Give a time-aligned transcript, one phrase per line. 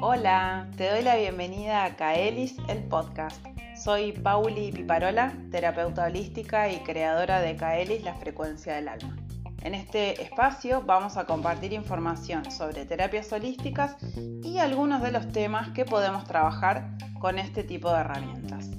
[0.00, 3.44] Hola, te doy la bienvenida a Kaelis, el podcast.
[3.76, 9.16] Soy Pauli Piparola, terapeuta holística y creadora de Kaelis, la frecuencia del alma.
[9.62, 13.96] En este espacio vamos a compartir información sobre terapias holísticas
[14.44, 18.70] y algunos de los temas que podemos trabajar con este tipo de herramientas.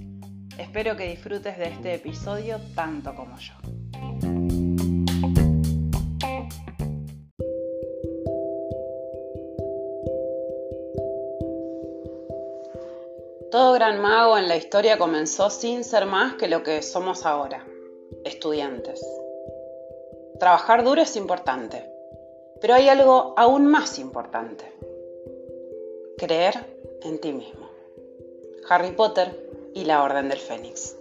[0.57, 3.53] Espero que disfrutes de este episodio tanto como yo.
[13.55, 17.65] Todo gran mago en la historia comenzó sin ser más que lo que somos ahora,
[18.25, 19.01] estudiantes.
[20.37, 21.89] Trabajar duro es importante,
[22.59, 24.69] pero hay algo aún más importante.
[26.17, 26.65] Creer
[27.03, 27.69] en ti mismo.
[28.67, 30.97] Harry Potter y la Orden del Fénix.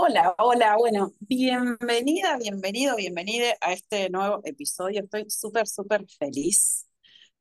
[0.00, 5.00] Hola, hola, bueno, bienvenida, bienvenido, bienvenida a este nuevo episodio.
[5.02, 6.86] Estoy súper, súper feliz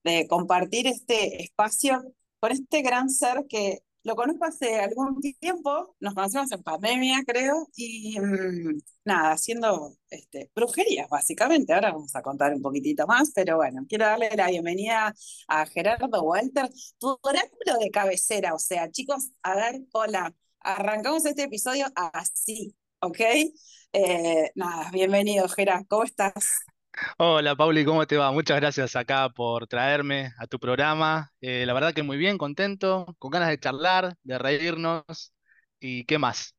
[0.04, 2.04] de compartir este espacio
[2.40, 7.68] con este gran ser que lo conozco hace algún tiempo, nos conocemos en pandemia, creo,
[7.76, 11.74] y mm, nada, haciendo este, brujerías, básicamente.
[11.74, 15.14] Ahora vamos a contar un poquitito más, pero bueno, quiero darle la bienvenida
[15.48, 18.56] a Gerardo Walter, tu oráculo de cabecera.
[18.56, 23.20] O sea, chicos, a ver, hola, arrancamos este episodio así, ¿ok?
[23.94, 26.34] Eh, nada, bienvenido, Gerardo, ¿cómo estás?
[27.18, 28.32] Hola Pauli, ¿cómo te va?
[28.32, 31.32] Muchas gracias acá por traerme a tu programa.
[31.42, 35.34] Eh, la verdad que muy bien, contento, con ganas de charlar, de reírnos
[35.80, 36.57] y qué más.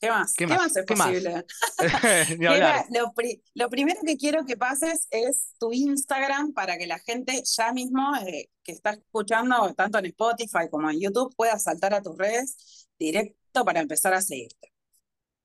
[0.00, 0.34] ¿Qué más?
[0.36, 0.58] ¿Qué ¿Qué más?
[0.58, 1.18] más es ¿Qué más?
[1.18, 1.44] posible?
[2.38, 2.86] Ni Mira, hablar.
[2.90, 7.42] lo, pri- lo primero que quiero que pases es tu Instagram para que la gente
[7.44, 12.02] ya mismo eh, que está escuchando, tanto en Spotify como en YouTube, pueda saltar a
[12.02, 14.72] tus redes directo para empezar a seguirte.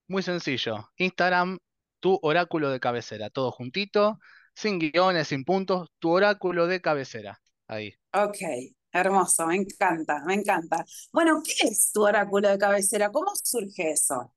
[0.08, 0.90] Muy sencillo.
[0.98, 1.58] Instagram,
[2.00, 4.20] tu oráculo de cabecera, todo juntito,
[4.56, 7.42] sin guiones, sin puntos, tu oráculo de cabecera.
[7.68, 7.96] Ahí.
[8.14, 8.38] Ok,
[8.92, 10.84] hermoso, me encanta, me encanta.
[11.14, 13.10] Bueno, ¿qué es tu oráculo de cabecera?
[13.12, 14.34] ¿Cómo surge eso?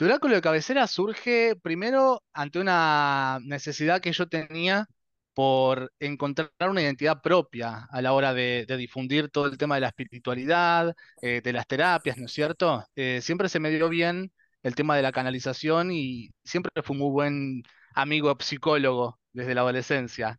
[0.00, 4.86] Tu oráculo de cabecera surge primero ante una necesidad que yo tenía
[5.34, 9.82] por encontrar una identidad propia a la hora de, de difundir todo el tema de
[9.82, 12.82] la espiritualidad, eh, de las terapias, ¿no es cierto?
[12.96, 17.10] Eh, siempre se me dio bien el tema de la canalización y siempre fui muy
[17.10, 17.62] buen
[17.94, 20.38] amigo psicólogo desde la adolescencia.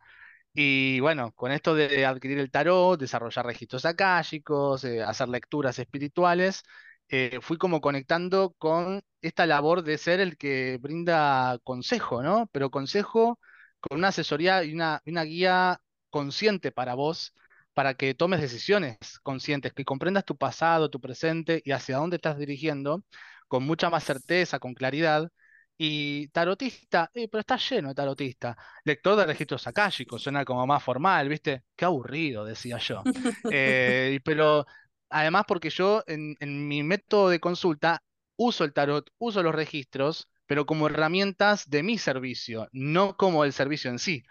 [0.54, 6.64] Y bueno, con esto de adquirir el tarot, desarrollar registros akáshicos, eh, hacer lecturas espirituales,
[7.12, 12.48] eh, fui como conectando con esta labor de ser el que brinda consejo, ¿no?
[12.54, 13.38] Pero consejo
[13.82, 17.34] con una asesoría y una, una guía consciente para vos,
[17.74, 22.38] para que tomes decisiones conscientes, que comprendas tu pasado, tu presente y hacia dónde estás
[22.38, 23.04] dirigiendo,
[23.50, 25.30] con mucha más certeza, con claridad.
[25.78, 28.56] Y tarotista, eh, pero está lleno de tarotista.
[28.86, 31.64] Lector de registros akáshicos, suena como más formal, ¿viste?
[31.76, 33.04] Qué aburrido, decía yo.
[33.52, 34.66] Eh, pero
[35.12, 36.36] además porque yo en,
[36.68, 38.04] mi método de consulta
[38.38, 43.54] uso el tarot, uso los registros, pero como herramientas de mi servicio, no como el
[43.54, 44.24] servicio en sí.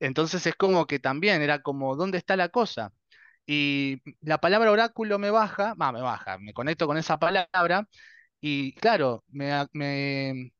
[0.00, 2.92] Entonces es como que también era como, ¿dónde está la cosa?
[3.46, 7.88] Y la palabra oráculo me baja, me baja, me conecto con esa palabra
[8.40, 10.52] y claro, me, me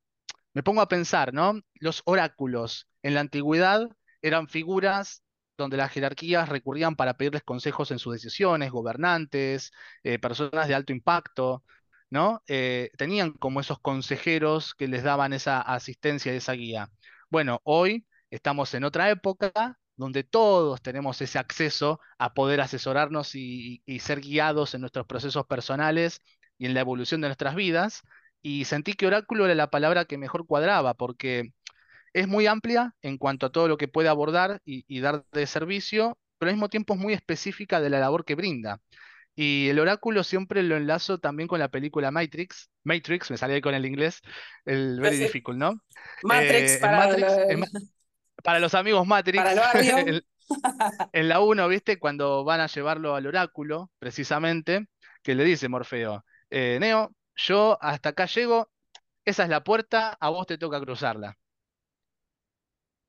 [0.56, 1.60] me pongo a pensar, ¿no?
[1.74, 3.90] Los oráculos en la antigüedad
[4.22, 5.22] eran figuras
[5.56, 9.72] donde las jerarquías recurrían para pedirles consejos en sus decisiones, gobernantes,
[10.02, 11.64] eh, personas de alto impacto,
[12.10, 12.42] ¿no?
[12.46, 16.90] Eh, tenían como esos consejeros que les daban esa asistencia y esa guía.
[17.30, 23.82] Bueno, hoy estamos en otra época donde todos tenemos ese acceso a poder asesorarnos y
[23.86, 26.20] y ser guiados en nuestros procesos personales
[26.58, 28.02] y en la evolución de nuestras vidas
[28.42, 31.52] y sentí que oráculo era la palabra que mejor cuadraba, porque
[32.20, 35.46] es muy amplia en cuanto a todo lo que puede abordar y, y dar de
[35.46, 38.80] servicio, pero al mismo tiempo es muy específica de la labor que brinda.
[39.36, 42.70] Y el oráculo siempre lo enlazo también con la película Matrix.
[42.84, 44.20] Matrix, me salí con el inglés,
[44.64, 45.80] el very difficult, ¿no?
[46.22, 47.66] Matrix Eh, para, Matrix, Ma-
[48.42, 50.24] para los amigos para Matrix, el
[51.12, 51.98] en, la uno ¿viste?
[51.98, 54.86] Cuando van a llevarlo al oráculo, precisamente,
[55.22, 58.70] que le dice Morfeo, eh, Neo, yo hasta acá llego,
[59.24, 61.38] esa es la puerta, a vos te toca cruzarla.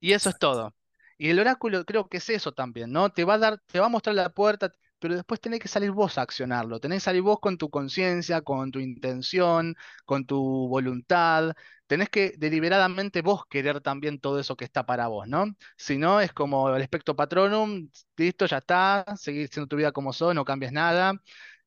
[0.00, 0.74] Y eso es todo.
[1.18, 3.10] Y el oráculo creo que es eso también, ¿no?
[3.10, 5.90] Te va a dar, te va a mostrar la puerta, pero después tenés que salir
[5.90, 6.80] vos a accionarlo.
[6.80, 9.74] Tenés que salir vos con tu conciencia, con tu intención,
[10.04, 11.54] con tu voluntad.
[11.86, 15.46] Tenés que deliberadamente vos querer también todo eso que está para vos, ¿no?
[15.76, 20.12] Si no, es como el espectro patronum, listo, ya está, seguir siendo tu vida como
[20.12, 21.14] sos, no cambies nada.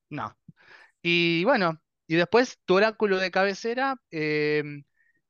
[0.09, 0.37] No.
[1.01, 4.63] Y bueno, y después tu oráculo de cabecera, eh,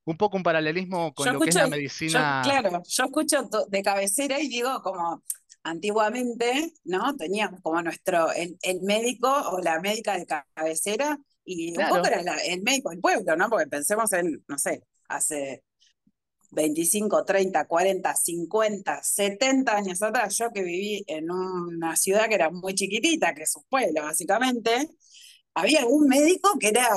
[0.06, 1.68] un poco un paralelismo Yo con lo que es la
[2.06, 2.42] yo, medicina.
[2.42, 5.24] claro, yo escucho de cabecera y digo como
[5.64, 7.16] antiguamente, ¿no?
[7.16, 12.08] Teníamos como nuestro, el, el médico o la médica de ca- cabecera y un poco
[12.08, 13.50] era la- el médico del pueblo, ¿no?
[13.50, 15.64] Porque pensemos en, no sé, hace
[16.52, 22.50] 25, 30, 40, 50, 70 años atrás, yo que viví en una ciudad que era
[22.52, 24.90] muy chiquitita, que es un pueblo, básicamente,
[25.54, 26.88] había un médico que era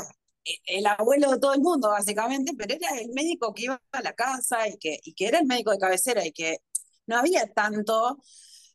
[0.66, 4.12] el abuelo de todo el mundo, básicamente, pero era el médico que iba a la
[4.14, 6.58] casa y que, y que era el médico de cabecera y que
[7.06, 8.18] no había tanto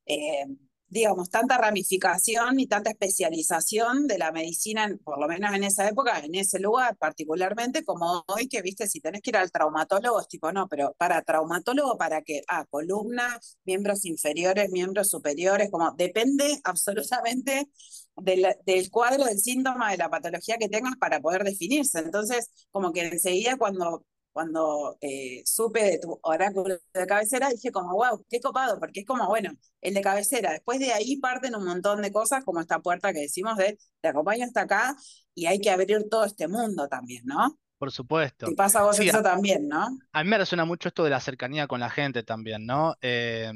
[0.05, 0.45] eh,
[0.89, 5.87] digamos, tanta ramificación y tanta especialización de la medicina, en- por lo menos en esa
[5.87, 10.19] época, en ese lugar particularmente, como hoy que, viste, si tenés que ir al traumatólogo,
[10.21, 15.91] es tipo, no, pero para traumatólogo, para que, ah, columna, miembros inferiores, miembros superiores, como
[15.93, 17.69] depende absolutamente
[18.15, 21.99] del, del cuadro, del síntoma, de la patología que tengas para poder definirse.
[21.99, 24.05] Entonces, como que enseguida cuando
[24.39, 29.05] cuando eh, supe de tu oráculo de cabecera, dije como, wow, qué copado, porque es
[29.05, 29.51] como, bueno,
[29.81, 30.53] el de cabecera.
[30.53, 34.07] Después de ahí parten un montón de cosas, como esta puerta que decimos de, te
[34.07, 34.95] acompaño hasta acá
[35.35, 37.59] y hay que abrir todo este mundo también, ¿no?
[37.77, 38.47] por supuesto.
[38.55, 39.89] pasa a vos Sí, eso también, ¿no?
[40.13, 42.95] A mí me resuena mucho esto de la cercanía con la gente también, ¿no?
[43.01, 43.51] Eh,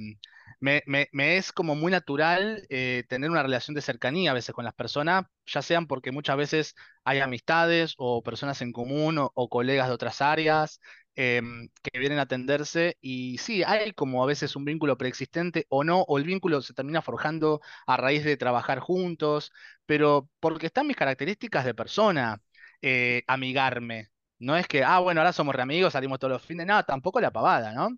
[0.63, 4.73] me, es como muy natural eh, tener una relación de cercanía a veces con las
[4.73, 9.93] personas, ya sean porque muchas veces hay amistades o personas en común o, colegas de
[9.93, 10.79] otras áreas
[11.15, 15.83] em, que vienen a atenderse y sí, hay como a veces un vínculo preexistente o
[15.83, 19.51] no, o el vínculo se termina forjando a raíz de trabajar juntos,
[19.85, 22.41] pero porque están mis características de persona,
[22.81, 24.09] eh, amigarme.
[24.39, 27.21] No es que, ah, bueno, ahora somos re amigos, salimos todos los fines, no, tampoco
[27.21, 27.89] la pavada, ¿no?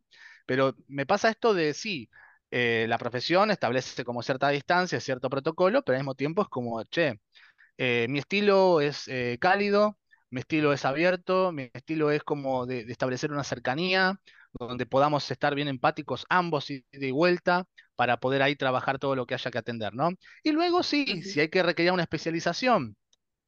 [0.46, 2.10] Pero me pasa esto de, sí,
[2.58, 6.84] eh, la profesión establece como cierta distancia, cierto protocolo, pero al mismo tiempo es como,
[6.86, 7.20] che,
[7.78, 9.98] eh, mi estilo es eh, cálido,
[10.30, 14.20] mi estilo es abierto, mi estilo es como de, de establecer una cercanía,
[14.54, 17.66] donde podamos estar bien empáticos ambos y de vuelta
[17.96, 20.10] para poder ahí trabajar todo lo que haya que atender, ¿no?
[20.44, 22.96] Y luego sí, si hay que requerir una especialización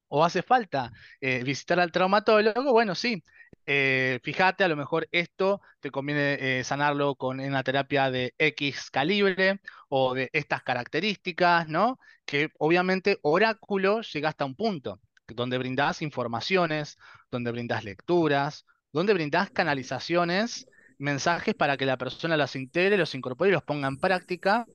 [0.10, 3.24] o hace falta eh, visitar al traumatólogo, bueno, sí,
[3.68, 8.90] eh, fíjate, a lo mejor esto te conviene eh, sanarlo con una terapia de X
[8.90, 12.00] calibre o de estas características, ¿no?
[12.26, 16.98] Que obviamente oráculo llega hasta un punto, donde brindás informaciones,
[17.30, 20.68] donde brindás lecturas, donde brindás canalizaciones,
[20.98, 24.66] mensajes para que la persona las integre, los incorpore y los ponga en práctica,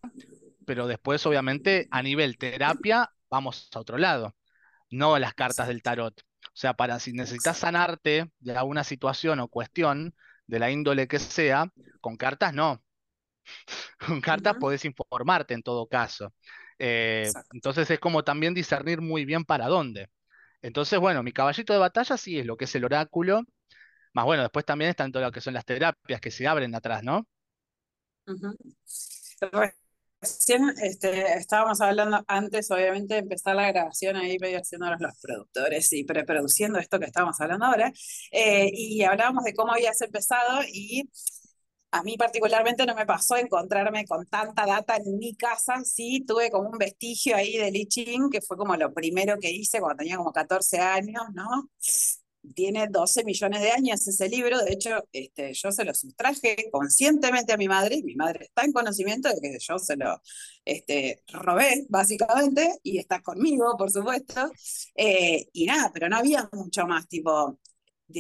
[0.66, 4.34] pero después obviamente a nivel terapia vamos a otro lado
[4.92, 6.22] no las cartas del tarot.
[6.54, 10.14] O sea, para si necesitas sanarte de alguna situación o cuestión,
[10.46, 12.82] de la índole que sea, con cartas no.
[14.06, 16.32] Con cartas Ujú, podés informarte en todo caso.
[16.78, 20.08] Eh, entonces es como también discernir muy bien para dónde.
[20.62, 23.42] Entonces, bueno, mi caballito de batalla sí es lo que es el oráculo,
[24.14, 27.02] más bueno, después también están todo lo que son las terapias que se abren atrás,
[27.04, 27.26] ¿no?
[30.22, 35.92] Recién este, estábamos hablando antes, obviamente, de empezar la grabación ahí, medio haciéndonos los productores
[35.92, 37.92] y preproduciendo esto que estamos hablando ahora.
[38.30, 41.10] eh, y hablábamos de cómo habías empezado y
[41.92, 46.50] a mí particularmente no me pasó encontrarme con tanta data en mi casa, sí tuve
[46.50, 49.98] como un vestigio ahí de I Ching, que fue como lo primero que hice cuando
[49.98, 51.70] tenía como 14 años, ¿no?
[52.54, 57.52] Tiene 12 millones de años ese libro, de hecho este, yo se lo sustraje conscientemente
[57.52, 60.20] a mi madre, mi madre está en conocimiento de que yo se lo
[60.64, 64.50] este, robé básicamente, y está conmigo, por supuesto,
[64.96, 67.58] eh, y nada, pero no había mucho más, tipo,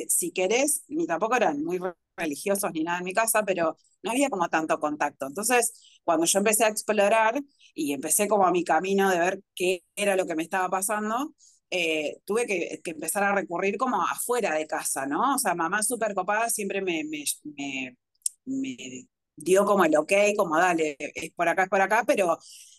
[0.08, 1.80] si querés, ni tampoco eran muy
[2.16, 5.26] religiosos ni nada en mi casa, pero no había como tanto contacto.
[5.26, 5.72] Entonces,
[6.04, 7.40] cuando yo empecé a explorar
[7.74, 11.34] y empecé como a mi camino de ver qué era lo que me estaba pasando,
[11.74, 15.36] eh, tuve que, que, empezar a recurrir como afuera de casa, ¿no?
[15.36, 17.96] O sea, mamá súper copada siempre me, me, me,
[18.44, 22.38] me, dio como el ok, como dale, es por acá, es por acá, pero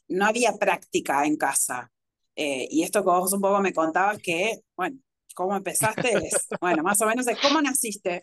[0.09, 1.91] no había práctica en casa.
[2.35, 4.99] Eh, y esto que vos un poco me contabas que, bueno,
[5.33, 6.27] ¿cómo empezaste?
[6.27, 8.21] Es, bueno, más o menos es cómo naciste.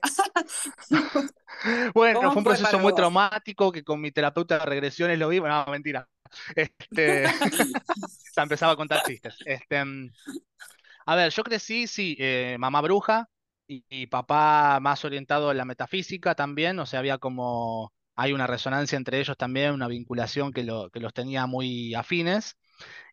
[1.94, 2.94] Bueno, fue ¿Cómo un proceso muy vos?
[2.94, 5.40] traumático que con mi terapeuta de regresiones lo vi.
[5.40, 6.08] No, mentira.
[6.56, 7.24] Este,
[8.36, 9.36] ya empezaba a contar chistes.
[9.44, 10.10] Este, mm,
[11.06, 13.28] a ver, yo crecí, sí, eh, mamá bruja
[13.66, 18.96] y, papá más orientado en la metafísica también, o sea, había como, hay una resonancia
[18.96, 22.56] entre ellos también, una vinculación que, que los tenía muy afines.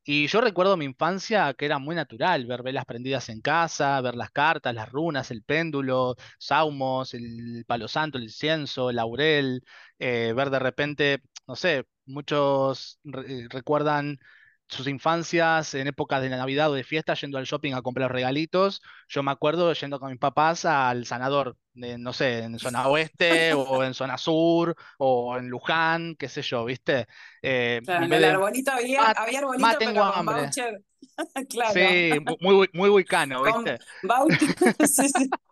[0.03, 4.15] Y yo recuerdo mi infancia que era muy natural, ver velas prendidas en casa, ver
[4.15, 9.63] las cartas, las runas, el péndulo, saumos, el palo santo, el incienso, el laurel,
[9.99, 14.19] eh, ver de repente, no sé, muchos re- recuerdan
[14.69, 18.81] sus infancias en épocas de Navidad o de fiesta yendo al shopping a comprar regalitos.
[19.07, 23.53] Yo me acuerdo yendo con mis papás al sanador, de, no sé, en zona oeste
[23.53, 27.07] o en zona sur o en Luján, qué sé yo, ¿viste?
[27.41, 30.35] Eh, claro, en el arbolito había, había arbolito, tengo pero hambre.
[30.43, 30.83] voucher.
[31.49, 31.73] claro.
[31.73, 33.79] Sí, muy, muy buicano, ¿viste?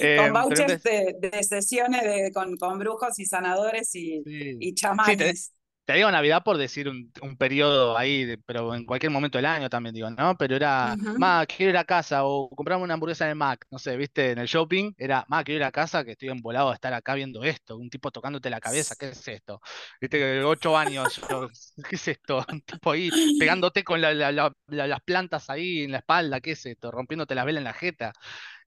[0.00, 5.52] Eh, con vouchers de, sesiones de, con, con, brujos y sanadores y, y chamanes
[5.90, 9.92] te digo Navidad por decir un, periodo ahí, pero en cualquier momento del año también
[9.92, 10.36] digo, ¿no?
[10.36, 13.96] Pero era, más quiero ir a casa o compramos una hamburguesa el Mac, no sé,
[13.96, 16.92] viste, en el shopping, era, más quiero ir a casa que estoy embolado de estar
[16.94, 19.60] acá viendo esto, un tipo tocándote la cabeza, ¿qué es esto?
[20.00, 21.20] Viste, ocho años,
[21.88, 22.44] ¿qué es esto?
[22.52, 26.92] Un tipo ahí pegándote con las plantas ahí en la espalda, ¿qué es esto?
[26.92, 28.12] Rompiéndote la vela en la jeta.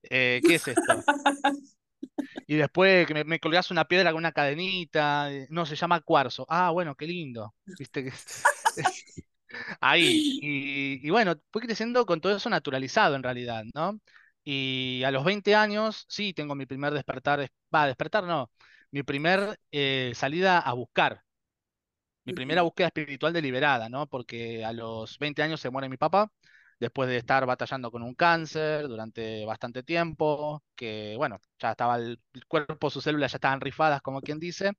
[0.10, 0.82] Eh, ¿Qué es esto?
[2.48, 6.02] Y después que me, me, colgás una piedra con una cadenita, eh, no, se llama
[6.02, 6.46] cuarzo.
[6.50, 7.56] Ah, bueno, qué lindo.
[7.66, 8.12] ¿Viste?
[9.82, 10.40] Ahí.
[10.42, 14.00] Y, bueno, fui creciendo con todo eso naturalizado en realidad, ¿no?
[14.44, 18.52] Y a los 20 años, sí, tengo mi primer despertar, va, despertar no,
[18.92, 21.24] mi primer eh, salida a buscar,
[22.26, 24.08] mi primera búsqueda espiritual deliberada, ¿no?
[24.08, 26.32] Porque a los 20 años se muere mi papá
[26.84, 32.20] después de estar batallando con un cáncer durante bastante tiempo, que bueno, ya estaba el,
[32.48, 34.74] cuerpo, sus células ya estaban rifadas, como quien dice,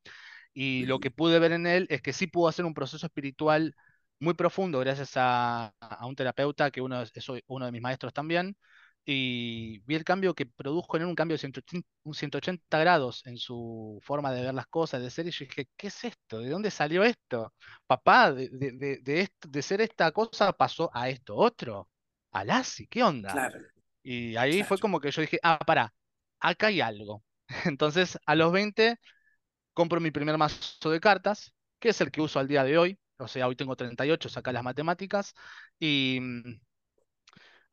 [0.54, 3.74] y lo que pude ver en él es que sí pudo hacer un proceso espiritual
[4.20, 7.12] muy profundo gracias a, un terapeuta que uno es,
[7.46, 8.56] uno de mis maestros también,
[9.06, 13.98] y vi el cambio que produjo en él, un cambio de 180, grados en su
[14.02, 16.40] forma de ver las cosas, de ser, y yo dije, ¿qué es esto?
[16.40, 17.52] ¿De dónde salió esto?
[17.86, 21.88] Papá, de, de, de, de ser esta cosa pasó a esto otro.
[22.34, 23.42] Alasi, ¿qué onda?
[24.02, 25.94] Y ahí fue como que yo dije, ah, pará,
[26.40, 27.24] acá hay algo.
[27.66, 28.98] Entonces, a los 20,
[29.74, 32.98] compro mi primer mazo de cartas, que es el que uso al día de hoy.
[33.18, 35.34] O sea, hoy tengo 38, saca las matemáticas.
[35.80, 36.60] Y mm,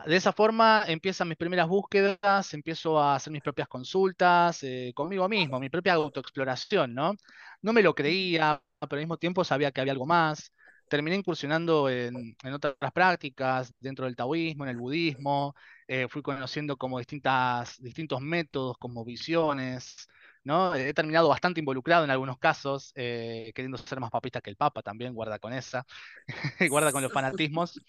[0.05, 5.29] de esa forma empiezan mis primeras búsquedas, empiezo a hacer mis propias consultas eh, conmigo
[5.29, 7.13] mismo, mi propia autoexploración, ¿no?
[7.61, 10.51] No me lo creía, pero al mismo tiempo sabía que había algo más
[10.91, 15.55] terminé incursionando en, otras prácticas, dentro del taoísmo, en el budismo,
[15.87, 20.09] eh, fui conociendo como distintas, distintos métodos, como visiones,
[20.43, 20.75] ¿no?
[20.75, 24.81] He terminado bastante involucrado en algunos casos, eh, queriendo ser más papista que el Papa
[24.81, 25.85] también, guarda con esa,
[26.69, 27.79] guarda con los fanatismos.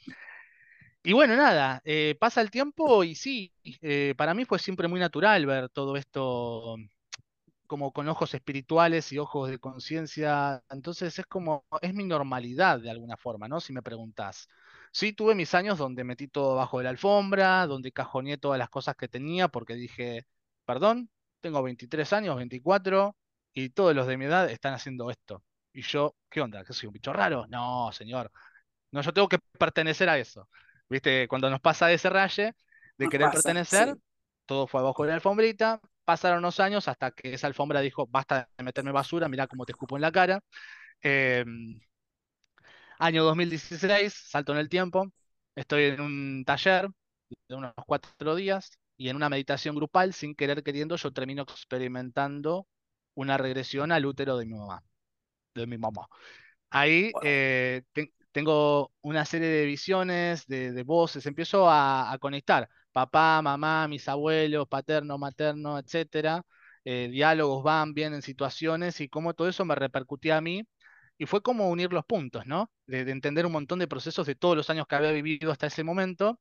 [1.02, 3.52] Y bueno, nada, eh, pasa el tiempo y sí,
[4.16, 6.76] para mí fue siempre muy natural ver todo esto
[7.66, 10.62] como con ojos espirituales y ojos de conciencia.
[10.70, 13.60] Entonces es como, es mi normalidad de alguna forma, ¿no?
[13.60, 14.48] Si me preguntás.
[14.92, 18.68] Sí, tuve mis años donde metí todo bajo de la alfombra, donde cajoneé todas las
[18.70, 20.26] cosas que tenía porque dije,
[20.64, 23.16] perdón, tengo 23 años, 24,
[23.54, 25.42] y todos los de mi edad están haciendo esto.
[25.72, 26.64] Y yo, ¿qué onda?
[26.64, 27.46] ¿Que soy un bicho raro?
[27.48, 28.30] No, señor.
[28.90, 30.48] No, yo tengo que pertenecer a eso.
[30.88, 31.26] ¿Viste?
[31.28, 32.54] Cuando nos pasa ese raye
[32.98, 33.96] de querer pertenecer,
[34.46, 38.48] todo fue abajo de la alfombrita, pasaron unos años hasta que esa alfombra dijo, basta
[38.56, 40.40] de meterme basura, mira cómo te escupo en la cara.
[41.02, 41.80] Em,
[42.98, 45.12] año 2016, salto en el tiempo,
[45.54, 46.88] estoy en un taller
[47.48, 52.66] de unos cuatro días y en una meditación grupal, sin querer queriendo, yo termino experimentando
[53.14, 54.82] una regresión al útero de mi mamá.
[55.54, 56.08] De mi mamá.
[56.70, 57.82] Ahí eh,
[58.32, 65.18] tengo una serie de visiones, de, voces, empiezo a conectar papá, mamá, mis abuelos, paterno,
[65.18, 66.44] materno, etcétera.
[66.84, 70.66] Eh, diálogos van, vienen situaciones y cómo todo eso me repercutía a mí.
[71.18, 72.70] Y fue como unir los puntos, ¿no?
[72.86, 75.84] De, entender un montón de procesos de todos los años que había vivido hasta ese
[75.84, 76.40] momento,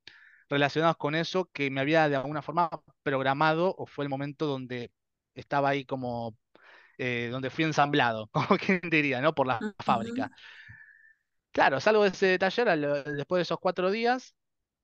[0.49, 2.69] relacionados con eso que me había de alguna forma
[3.03, 4.91] programado o fue el momento donde
[5.35, 6.37] estaba ahí como,
[6.97, 9.33] eh, donde fui ensamblado, como quien diría, ¿no?
[9.35, 10.31] Por la fábrica.
[11.51, 12.67] Claro, salgo de ese taller
[13.05, 14.35] después de esos cuatro días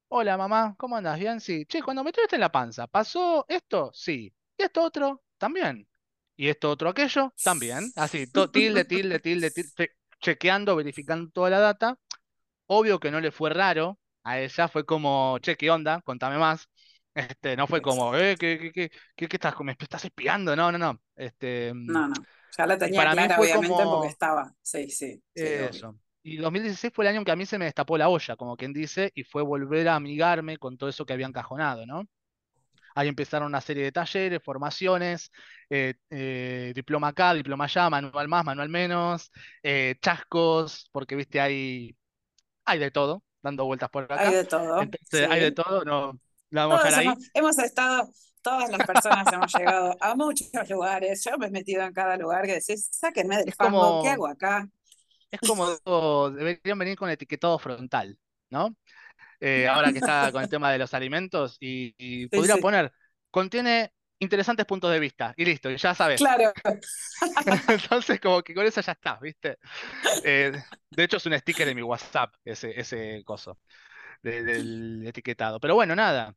[0.09, 1.19] Hola mamá, ¿cómo andas?
[1.19, 1.41] ¿Bien?
[1.41, 1.65] Sí.
[1.65, 3.91] Che, cuando me tuviste en la panza, ¿pasó esto?
[3.93, 4.33] Sí.
[4.57, 5.21] ¿Y esto otro?
[5.37, 5.85] También.
[6.37, 7.33] ¿Y esto otro aquello?
[7.43, 7.91] También.
[7.95, 11.99] Así, tilde, tilde, tilde, tilde, chequeando, verificando toda la data.
[12.67, 16.01] Obvio que no le fue raro a ella, fue como, che, ¿qué onda?
[16.01, 16.69] Contame más.
[17.13, 20.55] Este, no fue como, eh, ¿qué, qué, qué, estás, me estás espiando?
[20.55, 21.01] No, no, no.
[21.15, 22.15] Este, no, no.
[22.57, 24.53] Ya la tenía para clara, obviamente, porque estaba.
[24.61, 25.21] Sí, sí.
[25.33, 25.99] eso.
[26.27, 28.57] Y 2016 fue el año en que a mí se me destapó la olla, como
[28.57, 32.03] quien dice, y fue volver a amigarme con todo eso que había encajonado, ¿no?
[32.95, 35.31] Ahí empezaron una serie de talleres, formaciones,
[35.69, 39.31] eh, eh, diploma acá, diploma allá, manual más, manual menos,
[39.63, 41.95] eh, chascos, porque viste, hay,
[42.65, 44.27] hay de todo, dando vueltas por acá.
[44.27, 44.81] Hay de todo.
[44.81, 46.19] Entonces, hay de todo, no,
[46.49, 47.13] la vamos a dejar ahí.
[47.33, 48.09] Hemos, estado,
[48.41, 52.45] todas las personas hemos llegado a muchos lugares, yo me he metido en cada lugar
[52.45, 54.67] que decís, sáquenme del fango, ¿qué hago acá?
[55.31, 55.67] Es como
[56.31, 58.17] deberían venir con etiquetado frontal,
[58.49, 58.75] ¿no?
[59.39, 62.91] Eh, ahora que está con el tema de los alimentos y, podría poner,
[63.31, 66.19] contiene interesantes puntos de vista y listo, y ya sabes.
[66.19, 66.51] Claro.
[67.67, 69.57] Entonces, como que con eso ya está, ¿viste?
[70.23, 70.51] Eh,
[70.89, 73.59] de hecho, es un sticker de mi WhatsApp, ese, ese coso
[74.23, 75.59] del etiquetado.
[75.59, 76.35] Pero bueno, nada.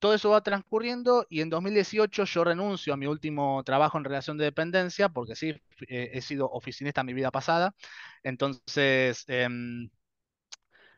[0.00, 4.38] Todo eso va transcurriendo y en 2018 yo renuncio a mi último trabajo en relación
[4.38, 5.50] de dependencia, porque sí,
[5.88, 7.74] eh, he sido oficinista en mi vida pasada.
[8.24, 9.90] Entonces, em,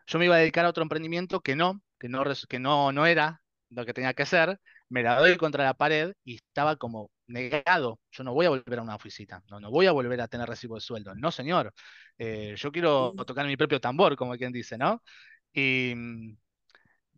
[0.06, 3.06] yo me iba a dedicar a otro emprendimiento que no, que no, que no, no
[3.06, 4.60] era lo que tenía que ser.
[4.88, 8.00] Me la doy contra la pared y estaba como negado.
[8.10, 10.48] Yo no voy a volver a una oficina, no, no voy a volver a tener
[10.48, 11.14] recibo de sueldo.
[11.14, 11.72] No, señor.
[12.18, 15.02] Eh, yo quiero tocar mi propio tambor, como quien dice, ¿no?
[15.52, 16.36] Y mm,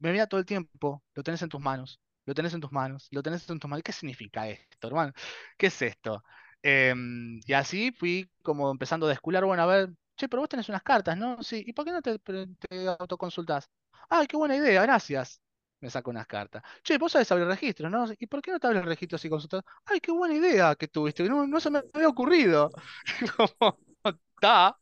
[0.00, 3.08] me veía todo el tiempo, lo tenés en tus manos, lo tenés en tus manos,
[3.10, 3.82] lo tenés en tus manos.
[3.82, 5.12] ¿Qué significa esto, hermano?
[5.56, 6.24] ¿Qué es esto?
[6.62, 10.68] Em, y así fui como empezando a descular, bueno, a ver, che, pero vos tenés
[10.68, 11.42] unas cartas, ¿no?
[11.42, 13.68] Sí, ¿y por qué no te, te autoconsultás?
[14.08, 15.40] Ay, qué buena idea, gracias.
[15.80, 16.62] Me saco unas cartas.
[16.82, 18.06] Che, vos sabés abrir registros, ¿no?
[18.18, 19.62] ¿Y por qué no te abres registros y consultas?
[19.84, 22.70] Ay, qué buena idea que tuviste, no, no se me había ocurrido.
[23.36, 23.78] Como,
[24.36, 24.78] está,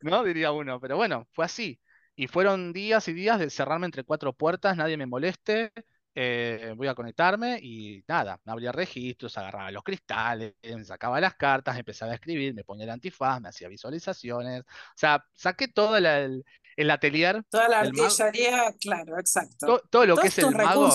[0.00, 0.22] ¿no?
[0.24, 1.80] Diría uno, pero bueno, fue así.
[2.16, 5.72] Y fueron días y días de cerrarme entre cuatro puertas, nadie me moleste,
[6.14, 11.34] eh, voy a conectarme y nada, me abría registros, agarraba los cristales, me sacaba las
[11.34, 15.96] cartas, empezaba a escribir, me ponía el antifaz, me hacía visualizaciones, o sea, saqué todo
[15.96, 16.44] el,
[16.76, 17.42] el atelier.
[17.50, 19.82] Toda la artillería, claro, exacto.
[19.90, 20.88] todo lo que es el mago.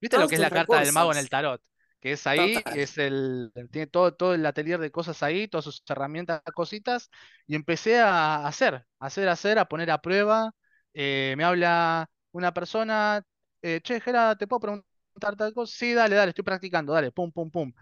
[0.00, 1.62] ¿Viste lo que es la carta del mago en el tarot?
[2.06, 5.82] Que es ahí, es el, tiene todo, todo el atelier de cosas ahí, todas sus
[5.88, 7.10] herramientas, cositas,
[7.48, 10.52] y empecé a hacer, a hacer, a hacer, a poner a prueba.
[10.94, 13.22] Eh, me habla una persona,
[13.60, 15.76] eh, che, Gera, ¿te puedo preguntar tal cosa?
[15.76, 17.72] Sí, dale, dale, estoy practicando, dale, pum, pum, pum.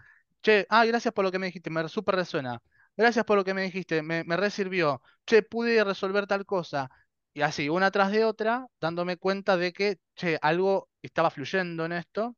[0.41, 2.59] Che, ah, gracias por lo que me dijiste, me súper resuena.
[2.97, 5.03] Gracias por lo que me dijiste, me, me resirvió.
[5.27, 6.89] Che, pude resolver tal cosa.
[7.33, 11.91] Y así, una tras de otra, dándome cuenta de que, che, algo estaba fluyendo en
[11.91, 12.35] esto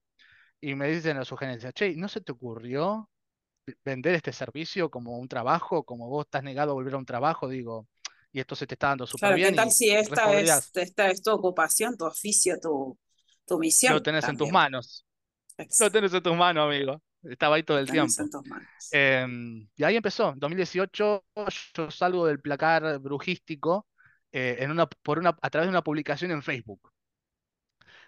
[0.61, 3.09] y me dicen la sugerencia, che, ¿no se te ocurrió
[3.83, 7.47] vender este servicio como un trabajo, como vos estás negado a volver a un trabajo?
[7.47, 7.87] Digo,
[8.31, 9.49] y esto se te está dando súper bien.
[9.49, 12.97] ¿Qué tal si esta es, esta es tu ocupación, tu oficio, tu,
[13.45, 13.93] tu misión?
[13.93, 15.05] Lo tenés en tus manos.
[15.79, 17.01] Lo tenés en tus manos, amigo.
[17.23, 18.13] Estaba ahí todo el tiempo.
[18.91, 20.31] Em, y ahí empezó.
[20.31, 21.25] En 2018
[21.73, 23.87] yo salgo del placar brujístico
[24.31, 26.91] eh, en una, por una, a través de una publicación en Facebook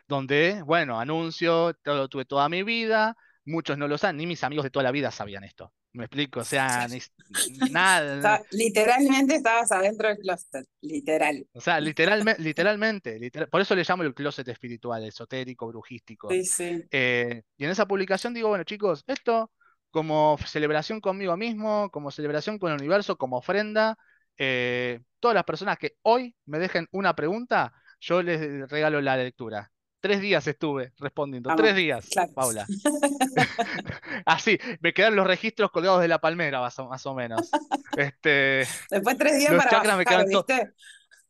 [0.10, 4.63] donde, bueno, anuncio, todo, tuve toda mi vida, muchos no lo saben, ni mis amigos
[4.63, 5.72] de toda la vida sabían esto.
[5.93, 6.41] ¿Me explico?
[6.41, 6.88] O sea,
[7.72, 8.41] nada.
[8.52, 11.48] literalmente estabas adentro del closet, literal.
[11.54, 16.30] O sea, literalmente, literalmente, por eso le llamo el closet espiritual, esotérico, brujístico.
[16.30, 16.84] Sí, sí.
[16.91, 19.52] Eh, y en esa publicación digo, bueno, chicos, esto
[19.91, 23.95] como celebración conmigo mismo, como celebración con el universo, como ofrenda,
[24.38, 29.72] eh, todas las personas que hoy me dejen una pregunta, yo les regalo la lectura.
[30.02, 32.66] Tres días estuve respondiendo, tres días, Paula.
[34.26, 37.50] Así, me quedan los registros colgados de la palmera, más o, menos.
[37.98, 40.26] Este, Después tres días los chakras me quedan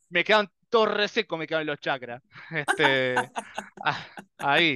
[0.09, 2.21] Me quedan todo reseco, me quedan los chakras.
[2.51, 3.15] Este,
[3.83, 4.05] ah,
[4.37, 4.75] ahí.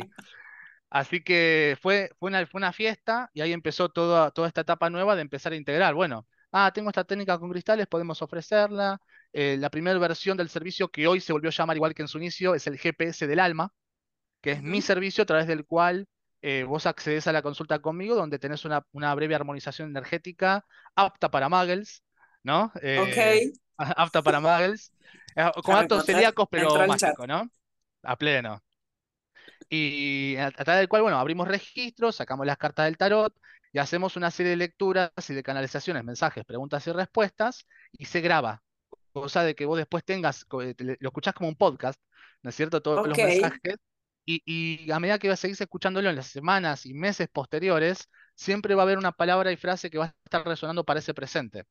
[0.90, 4.90] Así que fue, fue, una, fue una fiesta y ahí empezó toda, toda esta etapa
[4.90, 5.94] nueva de empezar a integrar.
[5.94, 9.00] Bueno, ah, tengo esta técnica con cristales, podemos ofrecerla.
[9.32, 12.08] Eh, la primera versión del servicio que hoy se volvió a llamar igual que en
[12.08, 13.72] su inicio es el GPS del alma
[14.44, 16.06] que es mi servicio a través del cual
[16.42, 18.84] eh, vos accedes a la consulta conmigo, donde tenés una,
[19.16, 22.04] breve armonización energética apta para muggles,
[22.44, 22.70] ¿no?
[22.82, 24.92] Eh, apta para muggles,
[25.38, 27.50] eh, con actos celíacos, pero mágico, ¿no?
[28.04, 28.62] A pleno.
[29.70, 33.34] Y a, través del cual, bueno, abrimos registros, sacamos las cartas del tarot
[33.72, 38.20] y hacemos una serie de lecturas y de canalizaciones, mensajes, preguntas y respuestas, y se
[38.20, 38.62] graba.
[39.14, 42.02] Cosa de que vos después tengas, lo escuchás como un podcast,
[42.42, 42.82] ¿no es cierto?
[42.82, 43.78] Todos los mensajes
[44.26, 48.76] y, a medida que vas a seguir escuchándolo en las semanas y meses posteriores, siempre
[48.76, 51.66] va a haber una palabra y frase que va a estar resonando para ese presente.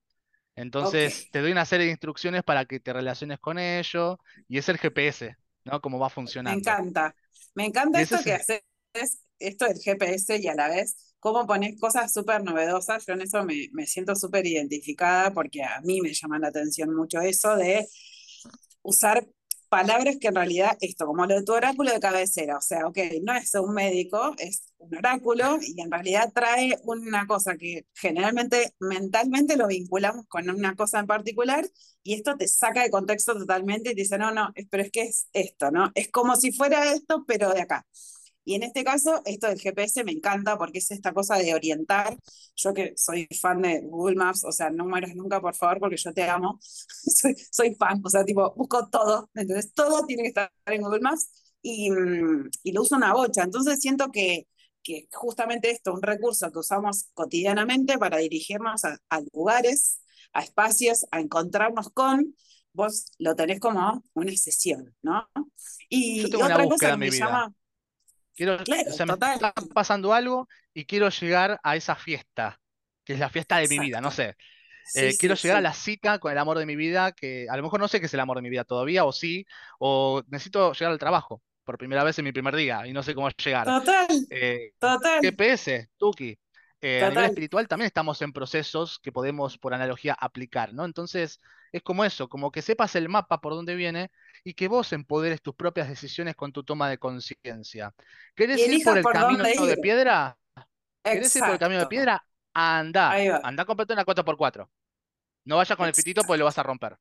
[0.55, 4.69] Entonces, te doy una serie de instrucciones para que te relaciones con ello y es
[4.69, 5.35] el GPS,
[5.65, 5.81] ¿no?
[5.81, 6.55] Cómo va a funcionar.
[6.55, 7.15] Me encanta.
[7.55, 8.63] Me encanta esto que haces,
[9.39, 13.07] esto del GPS y a la vez cómo pones cosas súper novedosas.
[13.07, 16.95] Yo en eso me, me siento súper identificada porque a mí me llama la atención
[16.95, 17.87] mucho eso de
[18.83, 19.25] usar
[19.73, 22.99] palabras que en realidad, esto, como lo de tu oráculo de cabecera, o sea, ok,
[23.23, 28.75] no es un médico, es un oráculo y en realidad trae una cosa que generalmente
[28.81, 31.67] mentalmente lo vinculamos con una cosa en particular
[32.03, 35.05] y esto te saca de contexto totalmente y te dice, no, no, pero es que
[35.05, 35.91] es esto, ¿no?
[35.95, 37.87] Es como si fuera esto, pero de acá.
[38.45, 42.17] Y en este caso, esto del GPS me encanta porque es esta cosa de orientar.
[42.57, 45.97] Yo que soy fan de Google Maps, o sea, no mueras nunca, por favor, porque
[45.97, 46.59] yo te amo.
[46.89, 49.31] soy, soy fan, o sea, tipo, busco todo.
[49.35, 51.31] Entonces, todo tiene que estar en Google Maps
[51.63, 53.45] y, mm, y lo uso una bocha.
[53.45, 54.49] Entonces, siento que,
[54.83, 60.01] que justamente esto, un recurso que usamos cotidianamente para dirigirnos a, a lugares,
[60.33, 62.35] a espacios, a encontrarnos con,
[62.73, 65.29] vos lo tenés como una sesión, ¿no?
[65.89, 67.55] Y, otra cosa que me llama
[68.35, 72.59] Quiero, o sea, me está pasando algo y quiero llegar a esa fiesta,
[73.05, 74.37] que es la fiesta de mi vida, no sé.
[74.95, 77.63] Eh, quiero llegar a la cita con el amor de mi vida, que a lo
[77.63, 79.47] mejor no sé qué es el amor de mi vida todavía, o sí,
[79.79, 83.15] o necesito llegar al trabajo por primera vez en mi primer día y no sé
[83.15, 83.65] cómo llegar.
[83.65, 84.09] Total.
[84.31, 85.21] Eh, total.
[85.23, 86.37] GPS, Tuki.
[86.85, 90.85] Eh, a nivel espiritual también estamos en procesos que podemos, por analogía, aplicar, ¿no?
[90.85, 91.41] Entonces,
[91.71, 94.11] es como eso, como que sepas el mapa por dónde viene
[94.43, 97.95] y que vos empoderes tus propias decisiones con tu toma de conciencia.
[98.35, 100.37] ¿Querés ir por el camino de piedra?
[101.05, 102.27] ¿Querés ir por el camino de piedra?
[102.53, 103.13] Anda,
[103.45, 104.69] anda completo en la 4x4.
[105.45, 106.99] No vayas con el pitito porque lo vas a romper.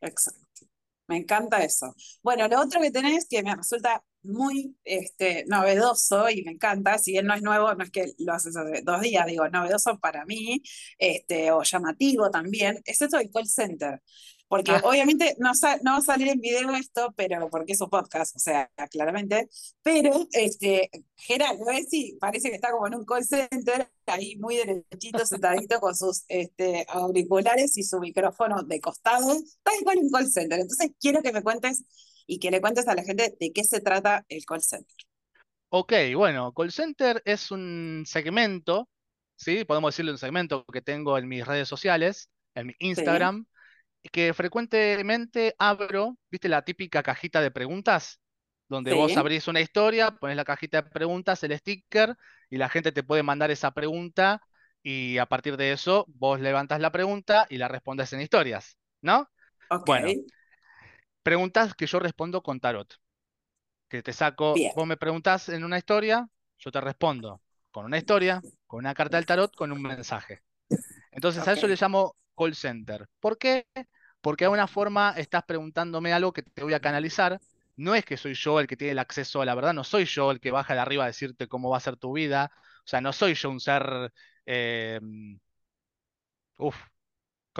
[0.00, 0.66] Exacto.
[1.06, 1.94] Me encanta eso.
[2.22, 7.12] Bueno, lo otro que tenés que me resulta muy este, novedoso y me encanta, si
[7.12, 10.24] bien no es nuevo, no es que lo haces hace dos días, digo, novedoso para
[10.24, 10.62] mí,
[10.98, 14.02] este, o llamativo también, es esto del call center.
[14.48, 14.82] Porque ah.
[14.84, 18.38] obviamente no, no va a salir en video esto, pero porque es un podcast, o
[18.38, 19.48] sea, claramente.
[19.82, 25.24] Pero, este, Gerardo, sí, parece que está como en un call center, ahí muy derechito,
[25.26, 29.32] sentadito con sus este, auriculares y su micrófono de costado.
[29.32, 30.60] Está igual en un call center.
[30.60, 31.82] Entonces, quiero que me cuentes
[32.26, 34.96] y que le cuentes a la gente de qué se trata el call center.
[35.68, 38.88] Ok, bueno, call center es un segmento,
[39.36, 39.64] ¿sí?
[39.64, 43.46] Podemos decirle un segmento que tengo en mis redes sociales, en mi Instagram
[44.12, 48.20] que frecuentemente abro, ¿viste la típica cajita de preguntas?
[48.68, 52.16] Donde vos abrís una historia, pones la cajita de preguntas, el sticker,
[52.50, 54.40] y la gente te puede mandar esa pregunta,
[54.82, 59.28] y a partir de eso vos levantas la pregunta y la respondes en historias, ¿no?
[59.86, 60.08] Bueno,
[61.24, 62.94] preguntas que yo respondo con tarot.
[63.88, 67.40] Que te saco, vos me preguntas en una historia, yo te respondo
[67.72, 70.42] con una historia, con una carta del tarot, con un mensaje.
[71.10, 73.08] Entonces a eso le llamo call center.
[73.18, 73.66] ¿Por qué?
[74.20, 77.40] Porque de alguna forma estás preguntándome algo que te voy a canalizar.
[77.76, 80.04] No es que soy yo el que tiene el acceso a la verdad, no soy
[80.04, 82.52] yo el que baja de arriba a decirte cómo va a ser tu vida.
[82.84, 84.12] O sea, no soy yo un ser...
[84.46, 85.00] Eh,
[86.58, 86.76] uf,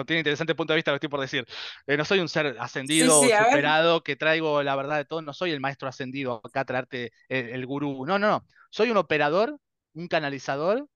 [0.03, 1.45] tiene interesante punto de vista lo estoy por decir.
[1.87, 5.21] Eh, no soy un ser ascendido, superado, que traigo la verdad de todo.
[5.21, 8.05] No soy el maestro ascendido acá a traerte el, el gurú.
[8.05, 8.45] No, no, no.
[8.69, 9.57] Soy un operador,
[9.93, 10.87] un canalizador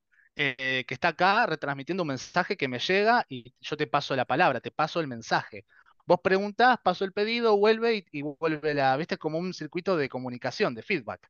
[0.42, 4.24] eh, que está acá retransmitiendo un mensaje que me llega y yo te paso la
[4.24, 5.66] palabra, te paso el mensaje.
[6.06, 10.74] Vos preguntás, paso el pedido, vuelve y, vuelve la, viste, como un circuito de comunicación,
[10.74, 11.30] de feedback.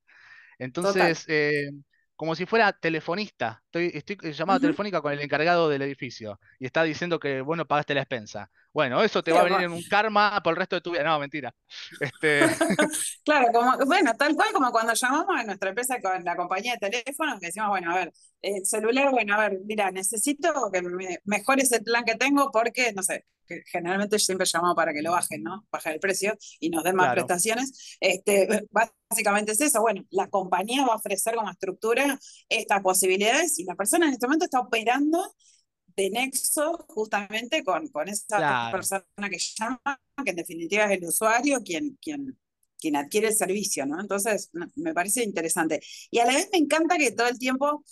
[0.59, 1.71] Entonces, eh,
[2.19, 3.63] como si fuera telefonista.
[3.67, 7.93] Estoy, estoy llamada telefónica con el encargado del edificio y está diciendo que, bueno, pagaste
[7.93, 8.51] la expensa.
[8.71, 11.03] Bueno, eso te va a venir en un karma por el resto de tu vida.
[11.03, 11.53] No, mentira.
[11.99, 12.41] Este...
[13.25, 16.89] claro, como, bueno, tal cual como cuando llamamos a nuestra empresa con la compañía de
[16.89, 21.19] teléfono, que decimos, bueno, a ver, el celular, bueno, a ver, mira, necesito que me
[21.25, 25.11] mejores el plan que tengo porque, no sé, que generalmente siempre llamo para que lo
[25.11, 25.65] bajen, ¿no?
[25.71, 27.97] Bajar el precio y nos den más prestaciones.
[27.99, 28.47] Este,
[29.09, 29.81] básicamente es eso.
[29.81, 34.27] Bueno, la compañía va a ofrecer como estructura estas posibilidades y la persona en este
[34.27, 35.33] momento está operando
[35.99, 41.61] de nexo justamente con, con esa persona que llama, que en definitiva es el usuario
[41.61, 42.39] quien, quien,
[42.77, 43.99] quien adquiere el servicio, ¿no?
[43.99, 45.81] Entonces, me parece interesante.
[46.09, 47.83] Y a la vez me encanta que todo el tiempo,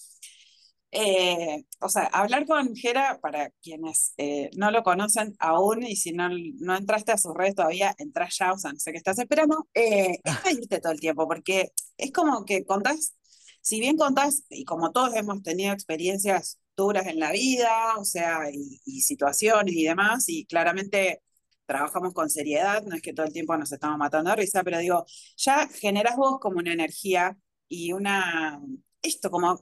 [0.92, 6.14] eh, o sea, hablar con Jera, para quienes eh, no lo conocen aún y si
[6.14, 9.20] no, no entraste a sus redes todavía, entras ya, o sea, no sé qué estás
[9.20, 13.16] esperando, eh, es reírte todo el tiempo, porque es como que contás,
[13.62, 18.50] si bien contás, y como todos hemos tenido experiencias duras en la vida, o sea,
[18.52, 21.24] y, situaciones y demás, y claramente
[21.66, 24.80] trabajamos con seriedad, no es que todo el tiempo nos estamos matando de risa, pero
[24.80, 25.06] digo,
[25.38, 27.38] ya generas vos como una energía
[27.68, 28.62] y una,
[29.02, 29.60] esto como,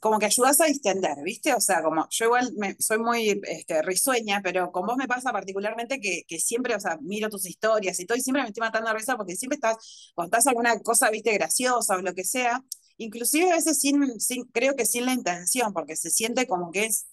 [0.00, 1.52] como que ayudas a distender, ¿viste?
[1.54, 5.32] O sea, como yo igual me, soy muy este, risueña, pero con vos me pasa
[5.32, 8.62] particularmente que, que, siempre, o sea, miro tus historias y todo, y siempre me estoy
[8.62, 11.32] matando de risa porque siempre estás, contás alguna cosa, ¿viste?
[11.34, 12.64] Graciosa o lo que sea,
[13.00, 16.84] inclusive a veces sin, sin, creo que sin la intención, porque se siente como que
[16.84, 17.06] es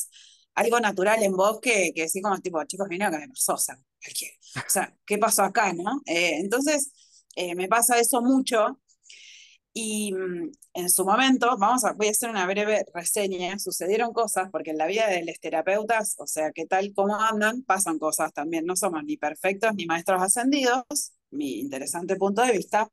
[0.56, 3.58] algo natural en vos que, que así como tipo, chicos, vino que me pasó, o
[3.58, 6.02] sea, o sea, ¿qué pasó acá, no?
[6.06, 6.92] Eh, entonces,
[7.36, 8.80] eh, me pasa eso mucho,
[9.74, 14.50] y mm, en su momento, vamos a, voy a hacer una breve reseña, sucedieron cosas,
[14.52, 18.34] porque en la vida de los terapeutas, o sea, qué tal, cómo andan, pasan cosas
[18.34, 22.90] también, no somos ni perfectos ni maestros ascendidos, mi interesante punto de vista.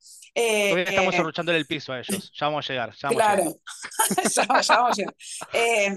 [0.69, 2.33] Todavía estamos Eh, sorruchando el piso a ellos.
[2.39, 3.45] Ya vamos a llegar, ya vamos a llegar.
[3.45, 3.61] claro,
[4.35, 5.17] ya, ya vamos a llegar.
[5.53, 5.97] Eh,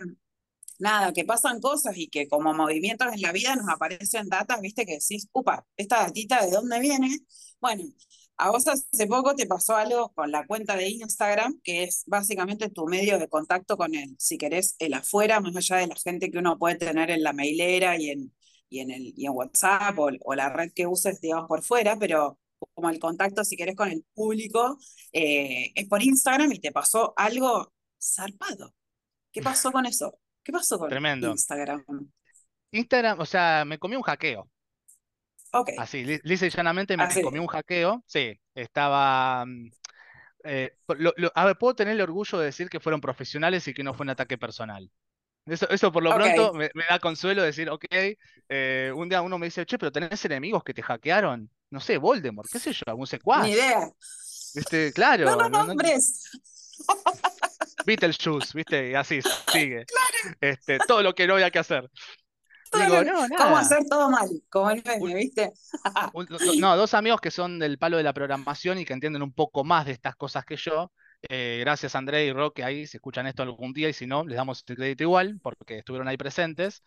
[0.80, 4.86] nada, que pasan cosas y que como movimientos en la vida nos aparecen datas, viste,
[4.86, 7.10] que decís, upa, esta datita de dónde viene.
[7.60, 7.84] Bueno,
[8.38, 12.70] a vos hace poco te pasó algo con la cuenta de Instagram, que es básicamente
[12.70, 16.30] tu medio de contacto con el, si querés, el afuera, más allá de la gente
[16.32, 18.34] que uno puede tener en la mailera y en,
[18.70, 21.98] y en, el, y en WhatsApp o, o la red que uses, digamos, por fuera,
[21.98, 22.40] pero
[22.74, 24.78] como el contacto, si querés, con el público,
[25.14, 28.74] eh, es por Instagram y te pasó algo zarpado.
[29.32, 30.20] ¿Qué pasó con eso?
[30.44, 31.30] ¿Qué pasó con Tremendo.
[31.32, 31.84] Instagram?
[32.72, 34.50] Instagram, o sea, me comí un hackeo.
[35.54, 37.22] Ok, Así, li- lisa y llanamente me así.
[37.22, 38.04] comí un hackeo.
[38.06, 39.46] Sí, estaba.
[39.46, 39.70] mm,
[40.46, 43.74] eh, lo- lo- a ver, puedo tener el orgullo de decir que fueron profesionales y
[43.74, 44.92] que no fue un ataque personal.
[45.48, 47.86] Eso, eso por lo pronto me, me da consuelo decir, ok,
[48.50, 51.50] eh, un día uno me dice, che, pero tenés enemigos que te hackearon.
[51.70, 53.48] No sé, Voldemort, qué sé yo, algún ni secuaz.
[53.48, 53.90] idea.
[54.56, 54.88] ¿Viste?
[54.88, 56.30] No, Claro, no, no, no, nombres.
[57.86, 58.92] Beetlejuice, ¿viste?
[58.92, 59.20] Y así
[59.52, 59.86] sigue.
[60.42, 61.90] Este, todo lo que no había que hacer.
[62.74, 63.60] Digo, no, ¿Cómo nada.
[63.60, 64.28] hacer todo mal?
[64.50, 65.54] Como el meme, ¿viste?
[66.14, 66.28] un-
[66.60, 69.64] no, dos amigos que son del palo de la programación y que entienden un poco
[69.64, 70.92] más de estas cosas que yo.
[71.30, 74.38] Eh, gracias André y Roque ahí, si escuchan esto algún día y si no, les
[74.38, 76.84] damos el crédito igual porque estuvieron ahí presentes.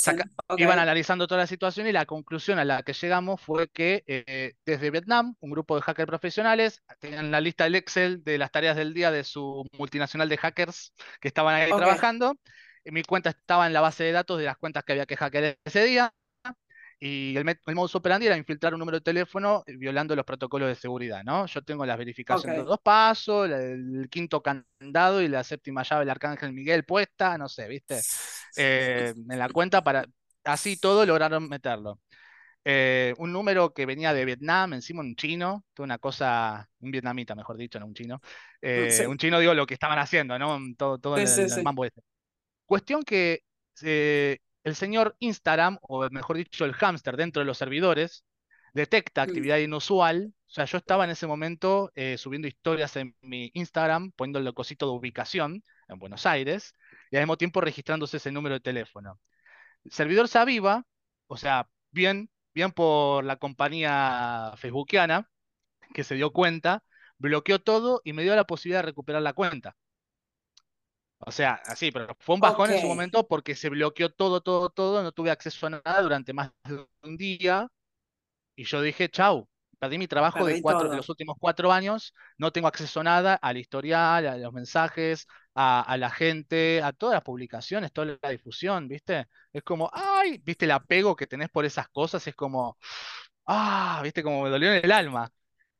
[0.00, 0.30] Saca- Merecen.
[0.46, 4.04] Ok, iban analizando toda la situación y la conclusión a la que llegamos fue que
[4.06, 8.50] eh, desde Vietnam, un grupo de hackers profesionales tenían la lista del Excel de las
[8.50, 12.34] tareas del día de su multinacional de hackers que estaban ahí ok, trabajando.
[12.84, 15.16] Y mi cuenta estaba en la base de datos de las cuentas que había que
[15.16, 16.12] hackear ese día.
[17.04, 20.68] Y el, el modus operandi era infiltrar un número de teléfono eh, violando los protocolos
[20.68, 21.46] de seguridad, ¿no?
[21.46, 22.66] Yo tengo la verificación de ok.
[22.68, 27.66] dos pasos, el quinto candado y la séptima llave del Arcángel Miguel puesta, no sé,
[27.66, 27.98] ¿viste?
[28.56, 30.06] Eh, en la cuenta para...
[30.44, 31.98] Así todo lograron meterlo.
[32.64, 37.56] Eh, un número que venía de Vietnam, encima un chino, una cosa, un vietnamita, mejor
[37.56, 38.20] dicho, no un chino.
[38.64, 40.56] Eh, Sí, un chino, digo, lo que estaban haciendo, ¿no?
[40.78, 42.00] Todo, todo sí, el, sí, el mambo ese.
[42.64, 43.42] Cuestión que
[44.64, 48.24] el señor Instagram, o mejor dicho, el hámster dentro de los servidores,
[48.74, 50.32] detecta actividad inusual.
[50.46, 54.54] O sea, yo estaba en ese momento eh, subiendo historias en mi Instagram, poniendo el
[54.54, 56.74] cosito de ubicación en Buenos Aires,
[57.10, 59.20] y al mismo tiempo registrándose ese número de teléfono.
[59.84, 60.84] El servidor se aviva,
[61.26, 65.28] o sea, bien, bien por la compañía facebookiana,
[65.94, 66.84] que se dio cuenta,
[67.18, 69.76] bloqueó todo y me dio la posibilidad de recuperar la cuenta.
[71.24, 74.70] O sea, así, pero fue un bajón en su momento porque se bloqueó todo, todo,
[74.70, 77.68] todo, no tuve acceso a nada durante más de un día
[78.56, 82.14] y yo dije, chau, perdí mi trabajo de perdí cuatro, de los últimos cuatro años,
[82.38, 86.92] no tengo acceso a nada, al historial, a los mensajes, a, a la gente, a
[86.92, 89.26] todas las publicaciones, toda la difusión, ¿viste?
[89.52, 92.26] Es como, ay, ¿viste el apego que tenés por esas cosas?
[92.26, 92.78] Es como,
[93.46, 94.22] ah, ¿viste?
[94.22, 95.30] Como me dolió en el alma.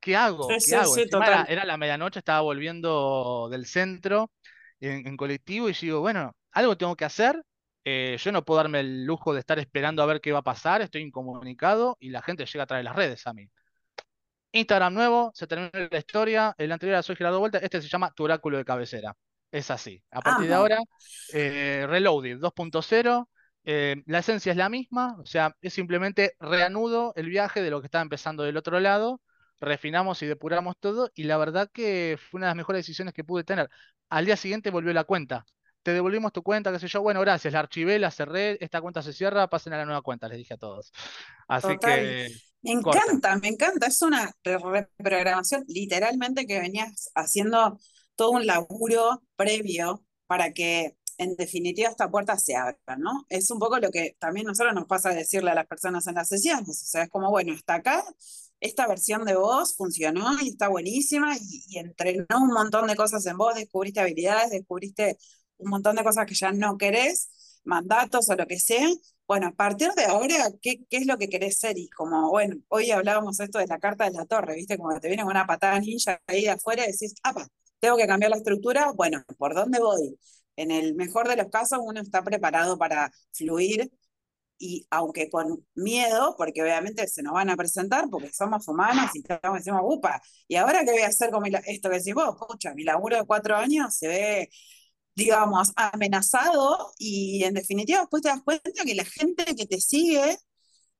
[0.00, 0.48] ¿Qué hago?
[0.48, 0.94] Sí, ¿Qué sí, hago?
[0.94, 4.32] sí, era, era la medianoche, estaba volviendo del centro
[4.82, 7.42] en, en colectivo y digo, bueno, algo tengo que hacer.
[7.84, 10.42] eh, yo no puedo darme el lujo de estar esperando a ver qué va a
[10.42, 13.48] pasar, estoy incomunicado y la gente llega a través de las redes a mí.
[14.52, 18.12] Instagram nuevo, se terminó la historia, el anterior era Soy Gerardo Vuelta, este se llama
[18.14, 19.14] Tu Oráculo de Cabecera.
[19.50, 20.02] Es así.
[20.10, 20.78] A partir de ahora,
[21.28, 23.28] eh, Reloaded 2.0,
[23.64, 27.80] eh, la esencia es la misma, o sea, es simplemente reanudo el viaje de lo
[27.80, 29.20] que estaba empezando del otro lado,
[29.62, 33.24] refinamos y depuramos todo, y la verdad que fue una de las mejores decisiones que
[33.24, 33.70] pude tener.
[34.10, 35.46] Al día siguiente volvió la cuenta.
[35.82, 37.02] Te devolvimos tu cuenta, qué sé yo.
[37.02, 40.28] Bueno, gracias, la archivé, la cerré, esta cuenta se cierra, pasen a la nueva cuenta,
[40.28, 40.92] les dije a todos.
[41.48, 41.80] Así Total.
[41.80, 43.20] que, Me corta.
[43.20, 43.86] encanta, me encanta.
[43.86, 44.58] Es una re-
[44.98, 47.78] reprogramación, literalmente que venías haciendo
[48.16, 53.26] todo un laburo previo para que, en definitiva, esta puerta se abra, ¿no?
[53.28, 56.14] Es un poco lo que también nosotros nos pasa a decirle a las personas en
[56.16, 56.68] las sesiones.
[56.82, 58.04] O sea, es como, bueno, hasta acá,
[58.62, 63.36] esta versión de vos funcionó y está buenísima y, entrenó un montón de cosas en
[63.36, 65.18] vos, descubriste habilidades, descubriste
[65.58, 68.88] un montón de cosas que ya no querés, mandatos o lo que sea.
[69.26, 71.76] Bueno, a partir de ahora, ¿qué, qué es lo que querés ser?
[71.76, 74.78] Y como, bueno, hoy hablábamos esto de la carta de la torre, ¿viste?
[74.78, 77.46] Como te viene una patada ninja ahí de afuera y decís, apa,
[77.80, 78.92] tengo que cambiar la estructura.
[78.94, 80.18] Bueno, ¿por dónde voy?
[80.56, 83.90] En el mejor de los casos, uno está preparado para fluir
[84.64, 89.18] y aunque con miedo, porque obviamente se nos van a presentar, porque somos humanos y
[89.18, 92.14] estamos decimos, upa, ¿y ahora qué voy a hacer con mi la-?" esto que decís
[92.14, 92.36] vos?
[92.38, 94.50] Pucha, mi laburo de cuatro años se ve
[95.14, 100.38] digamos, amenazado y en definitiva después te das cuenta que la gente que te sigue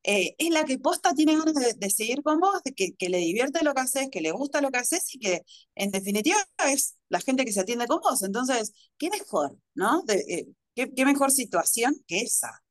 [0.04, 3.64] eh, es la que posta tiene ganas de, seguir con vos, de que, le divierte
[3.64, 5.42] lo que haces, que le gusta lo que haces y que
[5.76, 8.22] en definitiva es la gente que se atiende con vos.
[8.22, 10.02] Entonces, ¿qué mejor, no?
[10.08, 12.61] Eh, ¿qué, ¿qué, mejor situación que esa?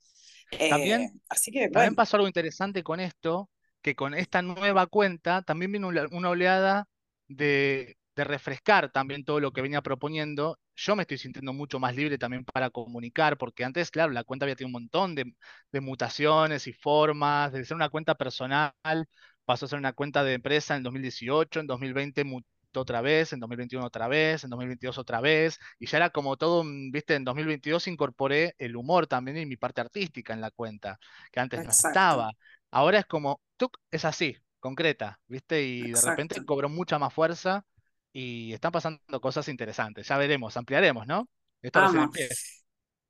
[0.70, 3.50] También, así que, también pasó algo interesante con esto,
[3.82, 6.88] que con esta nueva cuenta también viene una oleada
[7.28, 10.60] de, refrescar también todo lo que venía proponiendo.
[10.76, 14.46] Yo me estoy sintiendo mucho más libre también para comunicar, porque antes, claro, la cuenta
[14.46, 15.34] había tenido un montón de,
[15.72, 18.74] de mutaciones y formas, de ser una cuenta personal,
[19.46, 22.24] pasó a ser una cuenta de empresa en 2018, en 2020
[22.80, 26.64] otra vez, en 2021 otra vez, en 2022 otra vez, y ya era como todo,
[26.92, 31.00] viste, en 2022 incorporé el humor también y mi parte artística en la cuenta,
[31.32, 32.32] que antes no estaba.
[32.72, 37.66] Ahora es como, tú es así, concreta, viste, y de repente cobró mucha más fuerza
[38.14, 40.08] y están pasando cosas interesantes.
[40.08, 41.28] Ya veremos, ampliaremos, ¿no?
[41.62, 41.80] Esto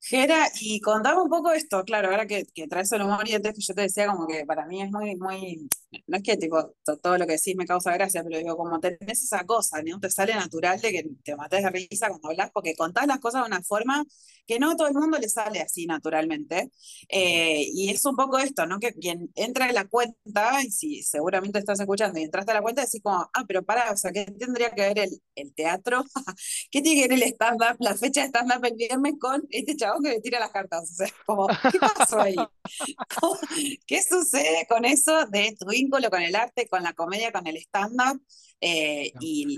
[0.03, 3.53] Gera, y contame un poco esto, claro, ahora que, que traes el humor y antes
[3.53, 5.69] que yo te decía como que para mí es muy, muy,
[6.07, 9.23] no es que tipo, todo lo que decís me causa gracia, pero digo, como tenés
[9.23, 9.99] esa cosa, ¿no?
[9.99, 13.43] Te sale natural de que te mates de risa cuando hablas, porque contás las cosas
[13.43, 14.03] de una forma
[14.47, 16.71] que no a todo el mundo le sale así naturalmente.
[17.07, 18.79] Eh, y es un poco esto, ¿no?
[18.79, 22.61] Que quien entra en la cuenta, y si seguramente estás escuchando y entraste a la
[22.63, 26.03] cuenta, decís como, ah, pero para, o sea, ¿qué tendría que ver el, el teatro?
[26.71, 29.90] ¿Qué tiene que ver el stand-up, la fecha de stand-up el viernes con este chaval?
[29.99, 30.83] Que le tira las cartas.
[30.83, 32.35] O sea, como, ¿qué pasó ahí?
[33.87, 37.57] ¿Qué sucede con eso de tu vínculo con el arte, con la comedia, con el
[37.57, 38.23] stand-up
[38.61, 39.55] eh, y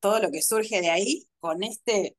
[0.00, 2.16] todo lo que surge de ahí con este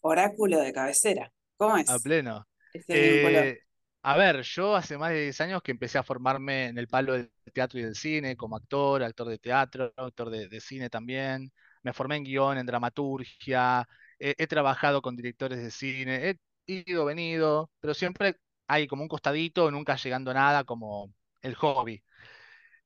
[0.00, 1.32] oráculo de cabecera?
[1.56, 1.88] ¿Cómo es?
[1.88, 2.46] A pleno.
[2.88, 3.58] Eh,
[4.02, 7.12] a ver, yo hace más de 10 años que empecé a formarme en el palo
[7.12, 11.52] del teatro y del cine, como actor, actor de teatro, actor de, cine también.
[11.82, 13.86] Me formé en guion, en dramaturgia,
[14.18, 16.38] he, trabajado con directores de cine,
[16.70, 22.02] ido, venido, pero siempre hay como un costadito, nunca llegando a nada como el hobby.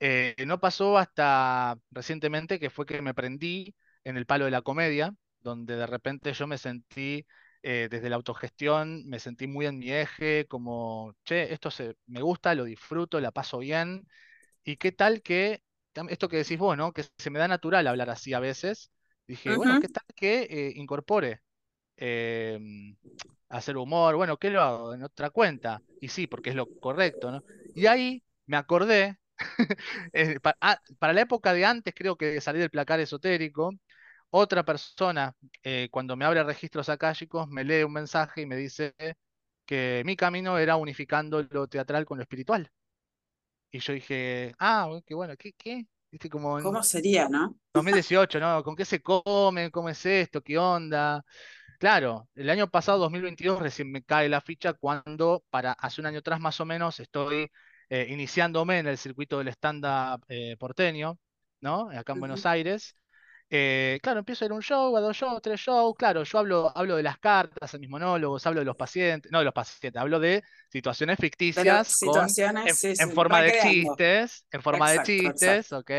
[0.00, 4.62] Eh, no pasó hasta recientemente que fue que me prendí en el palo de la
[4.62, 7.26] comedia, donde de repente yo me sentí
[7.62, 12.22] eh, desde la autogestión, me sentí muy en mi eje, como, che, esto se, me
[12.22, 14.06] gusta, lo disfruto, la paso bien.
[14.64, 15.62] Y qué tal que,
[16.08, 16.92] esto que decís vos, ¿no?
[16.92, 18.90] Que se me da natural hablar así a veces.
[19.26, 21.40] Dije, bueno, qué tal que eh, incorpore
[21.96, 22.96] em,
[23.56, 24.94] hacer humor, bueno, ¿qué lo hago?
[24.94, 25.82] En otra cuenta.
[26.00, 27.44] Y sí, porque es lo correcto, ¿no?
[27.74, 29.18] Y ahí me acordé,
[30.12, 33.72] eh, ah, para, la época de antes, creo que salir del placar esotérico,
[34.30, 38.94] otra persona, eh, cuando me abre registros akáshicos, me lee un mensaje y me dice
[39.66, 42.70] que mi camino era unificando lo teatral con lo espiritual.
[43.70, 45.52] Y yo dije, ah, qué bueno, ¿qué?
[45.52, 45.86] qué?
[46.30, 47.56] Como ¿Cómo sería, no?
[47.74, 48.62] 2018, ¿no?
[48.62, 49.70] ¿Con qué se come?
[49.72, 50.42] ¿Cómo es esto?
[50.42, 51.24] ¿Qué onda?
[51.84, 56.20] Claro, el año pasado, 2022, recién me cae la ficha cuando, para hace un año
[56.20, 57.50] atrás más o menos, estoy
[57.90, 61.18] eh, iniciándome en el circuito del stand-up eh, porteño,
[61.60, 61.90] ¿no?
[61.90, 62.96] Acá en Buenos Aires.
[63.50, 65.94] Eh, claro, empiezo a ir un show, a dos shows, tres shows.
[65.98, 69.40] Claro, yo hablo, hablo de las cartas, en mis monólogos, hablo de los pacientes, no
[69.40, 75.70] de los pacientes, hablo de situaciones ficticias en, forma de chistes, en forma de chistes,
[75.70, 75.90] ok.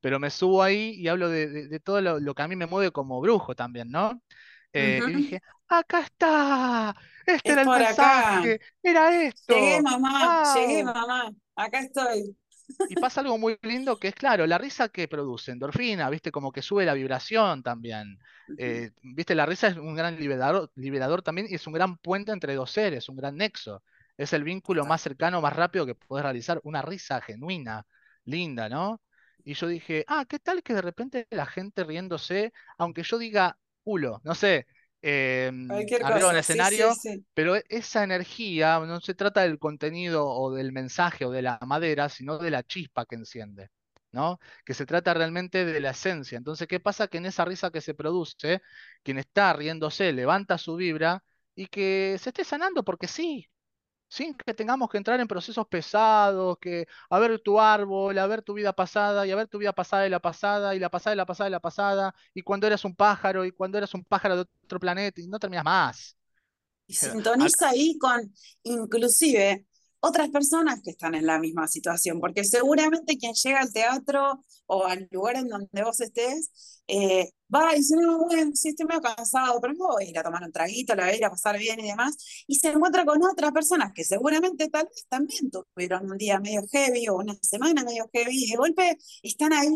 [0.00, 2.90] Pero me subo ahí y hablo de, todo lo, lo, que a mí me mueve
[2.90, 4.20] como brujo también, ¿no?
[4.72, 6.94] Eh, y dije, acá está,
[7.26, 9.54] este era el mensaje, era esto.
[9.54, 12.36] Llegué mamá, llegué mamá, acá estoy.
[12.88, 16.52] Y pasa algo muy lindo que es claro, la risa que produce endorfina, viste, como
[16.52, 18.18] que sube la vibración también.
[18.58, 22.32] Eh, viste, la risa es un gran liberador, liberador también y es un gran puente
[22.32, 23.82] entre dos seres, un gran nexo.
[24.16, 26.60] Es el vínculo más cercano, más rápido que puedes realizar.
[26.64, 27.86] Una risa genuina,
[28.24, 29.00] linda, ¿no?
[29.44, 33.56] Y yo dije, ah, ¿qué tal que de repente la gente riéndose, aunque yo diga,
[34.24, 34.66] no sé,
[35.00, 35.50] eh,
[36.02, 36.92] arriba el escenario,
[37.34, 41.58] pero e, esa energía no se trata del contenido o del mensaje o de la
[41.66, 43.70] madera, sino de la chispa que enciende.
[44.10, 44.40] ¿no?
[44.64, 46.38] Que se trata realmente de la esencia.
[46.38, 47.08] Entonces, ¿qué pasa?
[47.08, 48.62] Que en esa risa que se produce,
[49.02, 51.22] quien está riéndose levanta su vibra
[51.54, 53.48] y que se esté sanando porque sí,
[54.08, 58.42] sin que tengamos que entrar en procesos pesados, que a ver tu árbol, a ver
[58.42, 61.14] tu vida pasada, y a ver tu vida pasada y la pasada, y la pasada
[61.14, 64.04] y la pasada y la pasada, y cuando eras un pájaro, y cuando eras un
[64.04, 66.16] pájaro de otro planeta, y no terminas más.
[66.86, 69.66] Y sintoniza ahí con, inclusive,
[70.00, 74.84] otras personas que están en la misma situación, porque seguramente quien llega al teatro o
[74.84, 79.00] al lugar en donde vos estés, eh, va y dice, no, bueno, sí, estoy medio
[79.00, 81.30] cansado, pero no voy a ir a tomar un traguito, la voy a ir a
[81.30, 85.50] pasar bien y demás, y se encuentra con otras personas que seguramente tal vez también
[85.50, 89.68] tuvieron un día medio heavy o una semana medio heavy, y de golpe están ahí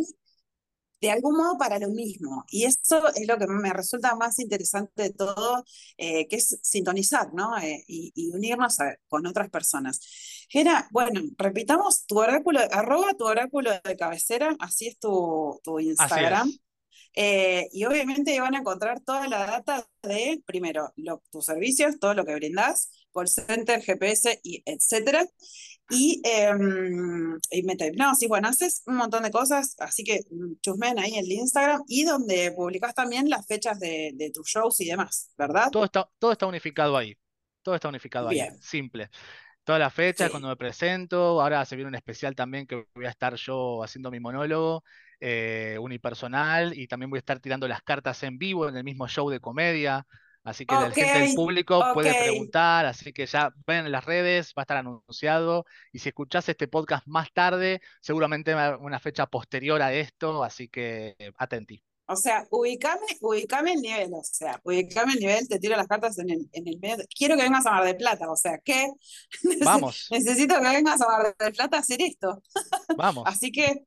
[1.03, 2.45] de algún modo para lo mismo.
[2.49, 5.65] Y eso es lo que me resulta más interesante de todo,
[5.99, 7.59] eh, que es sintonizar, ¿no?
[7.59, 8.77] Eh, y, unirnos
[9.09, 10.01] con otras personas.
[10.49, 16.51] Gera, bueno, repitamos tu oráculo, arroba tu oráculo de cabecera, así es tu, tu Instagram.
[17.15, 20.95] Eh, y obviamente van a encontrar toda la data de, primero,
[21.31, 25.27] tus servicios, todo lo que brindás, call center, GPS, y etcétera.
[25.91, 26.51] Y, eh,
[27.51, 30.21] y metahipnosis, bueno, haces un montón de cosas, así que
[30.63, 34.81] chusmen ahí en el Instagram y donde publicas también las fechas de, de tus shows
[34.81, 35.71] y demás, ¿verdad?
[35.71, 37.17] Todo está, todo está unificado ahí.
[37.63, 38.49] Todo está unificado ahí.
[38.61, 39.11] Simple.
[39.65, 40.31] Todas las fechas, Sí.
[40.31, 44.11] cuando me presento, ahora se viene un especial también que voy a estar yo haciendo
[44.11, 44.83] mi monólogo
[45.21, 49.07] eh, unipersonal y también voy a estar tirando las cartas en vivo en el mismo
[49.09, 50.07] show de comedia.
[50.45, 54.05] Así que la Ok, gente del público puede preguntar, así que ya ven en las
[54.05, 55.65] redes, va a estar anunciado.
[55.93, 61.15] Y si escuchás este podcast más tarde, seguramente una fecha posterior a esto, así que
[61.19, 61.83] eh, atenti.
[62.07, 66.19] O sea, ubicame, ubicame el nivel, o sea, ubicame el nivel, te tiro las cartas
[66.19, 67.05] en el, en el medio.
[67.17, 68.89] Quiero que vengas a Mar del Plata, o sea, ¿qué?
[69.61, 72.43] Vamos, Necesito que vengas a Mar del Plata a hacer esto.
[72.97, 73.25] vamos.
[73.27, 73.85] Así que,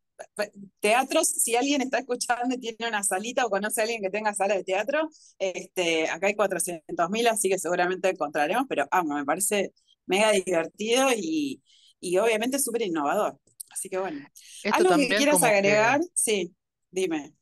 [0.80, 4.34] teatros, si alguien está escuchando y tiene una salita o conoce a alguien que tenga
[4.34, 5.10] sala de teatro,
[5.40, 9.74] este, acá hay 400.000, así que seguramente encontraremos, pero vamos, me parece
[10.06, 11.62] mega divertido y,
[12.00, 13.40] y obviamente súper innovador.
[13.72, 14.26] Así que bueno,
[14.64, 15.48] Esto algo que quieras que...
[15.48, 16.56] agregar, sí,
[16.92, 17.34] dime.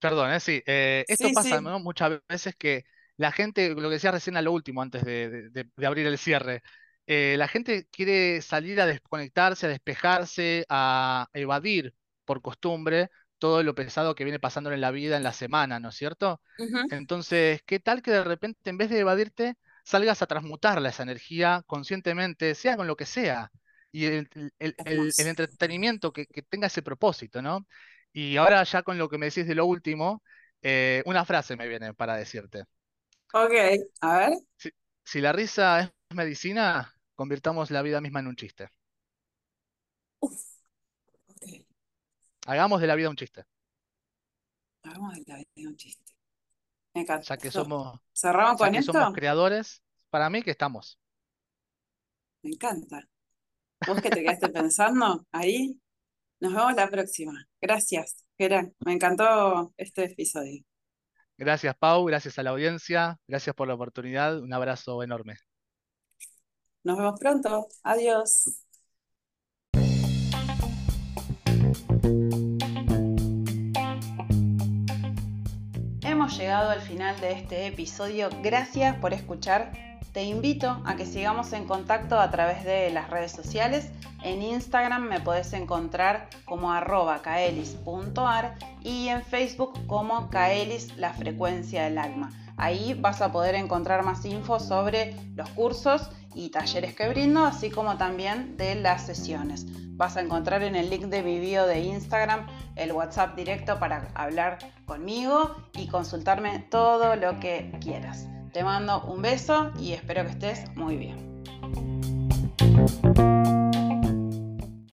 [0.00, 0.62] Perdón, eh, sí.
[0.66, 1.60] eh, esto Sí, pasa sí.
[1.60, 1.80] ¿no?
[1.80, 2.84] muchas veces que
[3.16, 6.62] la gente, lo que decía recién a lo último, antes de- de abrir el cierre,
[7.06, 11.94] eh, la gente quiere salir a desconectarse, a despejarse, a evadir
[12.28, 13.10] por costumbre
[13.40, 16.42] todo lo pesado que viene pasando en la vida, en la semana, ¿no es cierto?
[16.90, 21.62] Entonces, ¿qué tal que de repente, en vez de evadirte, salgas a transmutarla esa energía
[21.66, 23.50] conscientemente, sea con lo que sea?
[23.92, 27.66] Y el, el- entretenimiento que, que tenga ese propósito, ¿no?
[28.12, 30.22] Y ahora ya con lo que me decís de lo último,
[30.62, 32.64] eh, una frase me viene para decirte.
[33.32, 33.52] Ok,
[34.02, 34.38] a ver.
[34.56, 34.70] Si,
[35.04, 38.68] si la risa es medicina, convirtamos la vida misma en un chiste.
[40.20, 40.47] Uf.
[42.48, 43.44] Hagamos de la vida un chiste,
[44.82, 46.12] Hagamos de la vida un chiste.
[46.94, 49.12] Me ya que somos, ¿Cerramos ya con que somos esto?
[49.12, 50.98] creadores, para mí que estamos.
[52.42, 53.06] Me encanta.
[53.86, 55.78] ¿Vos que te quedaste pensando ahí?
[56.40, 57.46] Nos vemos la próxima.
[57.60, 58.74] Gracias, Gerán.
[58.80, 60.64] Me encantó este episodio.
[61.36, 65.36] Gracias, Pau, gracias a la audiencia, gracias por la oportunidad, un abrazo enorme.
[66.82, 67.68] Nos vemos pronto.
[67.82, 68.64] Adiós.
[76.36, 78.28] Llegado al final de este episodio.
[78.42, 79.72] Gracias por escuchar.
[80.12, 83.90] Te invito a que sigamos en contacto a través de las redes sociales.
[84.22, 91.84] En Instagram me podés encontrar como arroba kaelis.ar y en Facebook como Kaelis la frecuencia
[91.84, 92.30] del alma.
[92.56, 97.70] Ahí vas a poder encontrar más info sobre los cursos y talleres que brindo, así
[97.70, 99.66] como también de las sesiones.
[99.96, 104.08] Vas a encontrar en el link de mi bio de Instagram el WhatsApp directo para
[104.14, 108.28] hablar conmigo y consultarme todo lo que quieras.
[108.52, 111.42] Te mando un beso y espero que estés muy bien.